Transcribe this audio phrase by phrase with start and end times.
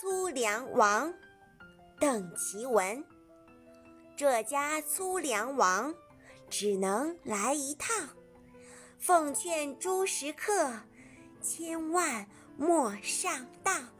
[0.00, 1.12] 粗粮王
[2.00, 3.04] 邓奇文。
[4.16, 5.94] 这家粗粮王
[6.48, 8.08] 只能来一趟
[8.98, 10.72] 奉劝诸食客
[11.42, 12.26] 千万
[12.56, 13.99] 莫上当。